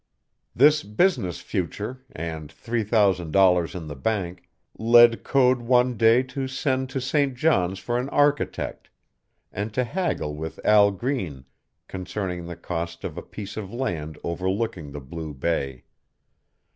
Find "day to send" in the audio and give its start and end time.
5.95-6.89